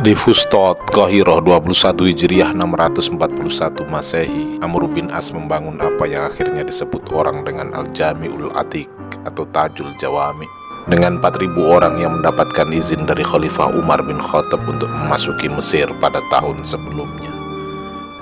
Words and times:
Di 0.00 0.16
Fustot, 0.16 0.88
Qahiroh 0.88 1.44
21 1.44 1.68
Hijriah 2.08 2.56
641 2.56 3.84
Masehi, 3.92 4.56
Amr 4.64 4.88
bin 4.88 5.12
As 5.12 5.36
membangun 5.36 5.76
apa 5.84 6.08
yang 6.08 6.32
akhirnya 6.32 6.64
disebut 6.64 7.12
orang 7.12 7.44
dengan 7.44 7.76
Al-Jami'ul 7.76 8.56
Atik 8.56 8.88
atau 9.28 9.44
Tajul 9.52 9.92
Jawami. 10.00 10.48
Dengan 10.88 11.20
4000 11.20 11.44
orang 11.68 12.00
yang 12.00 12.16
mendapatkan 12.16 12.72
izin 12.72 13.04
dari 13.04 13.20
Khalifah 13.20 13.76
Umar 13.76 14.00
bin 14.00 14.16
Khattab 14.16 14.64
untuk 14.64 14.88
memasuki 14.88 15.52
Mesir 15.52 15.92
pada 16.00 16.24
tahun 16.32 16.64
sebelumnya. 16.64 17.28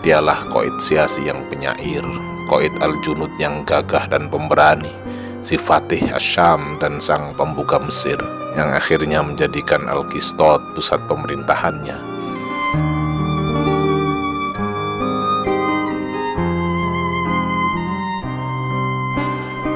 Dialah 0.03 0.51
Qaid 0.51 0.75
Siasi 0.83 1.31
yang 1.31 1.47
penyair, 1.47 2.03
Qaid 2.51 2.83
Al-Junud 2.83 3.31
yang 3.39 3.63
gagah 3.63 4.11
dan 4.11 4.27
pemberani, 4.27 4.91
si 5.39 5.55
Fatih 5.55 6.03
Asyam 6.19 6.83
dan 6.83 6.99
sang 6.99 7.31
pembuka 7.39 7.79
Mesir 7.79 8.19
yang 8.55 8.75
akhirnya 8.75 9.23
menjadikan 9.23 9.87
Al-Kistot 9.87 10.75
pusat 10.75 10.99
pemerintahannya. 11.07 11.99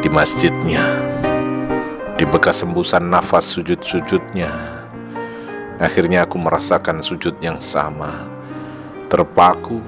Di 0.02 0.09
masjidnya, 0.12 0.84
di 2.19 2.24
bekas 2.28 2.60
embusan 2.60 3.09
nafas 3.09 3.48
sujud-sujudnya, 3.56 4.52
akhirnya 5.80 6.28
aku 6.28 6.36
merasakan 6.36 7.00
sujud 7.00 7.41
yang 7.41 7.56
sama, 7.56 8.28
terpaku, 9.09 9.80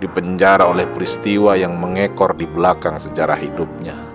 dipenjara 0.00 0.66
oleh 0.66 0.88
peristiwa 0.88 1.54
yang 1.54 1.76
mengekor 1.78 2.34
di 2.34 2.48
belakang 2.48 2.96
sejarah 2.96 3.38
hidupnya 3.38 4.11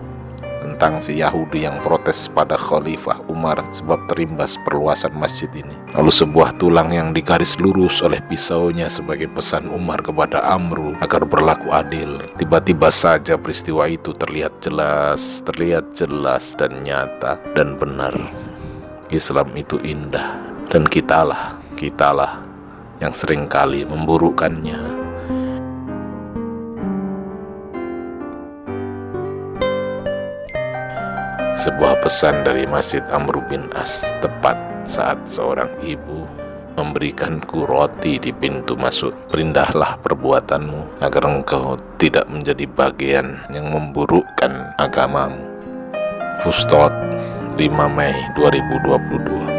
tentang 0.62 1.00
si 1.02 1.22
Yahudi 1.22 1.66
yang 1.66 1.78
protes 1.82 2.30
pada 2.30 2.58
Khalifah 2.58 3.24
Umar 3.30 3.62
sebab 3.72 4.06
terimbas 4.12 4.58
perluasan 4.62 5.14
masjid 5.16 5.50
ini. 5.54 5.74
Lalu 5.96 6.12
sebuah 6.12 6.58
tulang 6.58 6.92
yang 6.94 7.16
digaris 7.16 7.58
lurus 7.58 8.04
oleh 8.06 8.22
pisaunya 8.26 8.92
sebagai 8.92 9.30
pesan 9.32 9.70
Umar 9.70 10.04
kepada 10.06 10.44
Amru 10.46 10.94
agar 11.00 11.24
berlaku 11.24 11.72
adil. 11.74 12.20
Tiba-tiba 12.36 12.92
saja 12.94 13.40
peristiwa 13.40 13.88
itu 13.88 14.14
terlihat 14.14 14.60
jelas, 14.60 15.42
terlihat 15.46 15.96
jelas 15.96 16.58
dan 16.60 16.84
nyata 16.84 17.40
dan 17.56 17.78
benar. 17.80 18.14
Islam 19.08 19.56
itu 19.56 19.80
indah 19.82 20.36
dan 20.68 20.84
kitalah, 20.84 21.56
kitalah 21.80 22.44
yang 23.00 23.16
sering 23.16 23.48
kali 23.48 23.88
memburukannya. 23.88 25.07
Sebuah 31.58 32.06
pesan 32.06 32.46
dari 32.46 32.70
Masjid 32.70 33.02
Amr 33.10 33.42
bin 33.50 33.66
As 33.74 34.14
tepat 34.22 34.54
saat 34.86 35.18
seorang 35.26 35.74
ibu 35.82 36.30
memberikanku 36.78 37.66
roti 37.66 38.22
di 38.22 38.30
pintu 38.30 38.78
masuk. 38.78 39.10
Perindahlah 39.34 39.98
perbuatanmu 40.06 41.02
agar 41.02 41.26
engkau 41.26 41.82
tidak 41.98 42.30
menjadi 42.30 42.70
bagian 42.70 43.42
yang 43.50 43.74
memburukkan 43.74 44.78
agamamu. 44.78 45.42
Fustot 46.46 46.94
5 47.58 47.66
Mei 47.90 48.14
2022 48.38 49.57